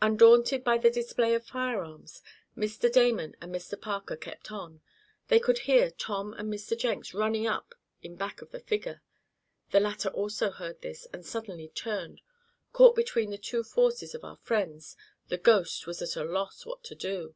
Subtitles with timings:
[0.00, 2.22] Undaunted by the display of firearms,
[2.56, 2.90] Mr.
[2.90, 3.78] Damon and Mr.
[3.78, 4.80] Parker kept on.
[5.28, 6.78] They could hear Tom and Mr.
[6.78, 9.02] Jenks running up in back of the figure.
[9.72, 12.22] The latter also heard this, and suddenly turned.
[12.72, 14.96] Caught between the two forces of our friends,
[15.28, 17.34] the "ghost" was at a loss what to do.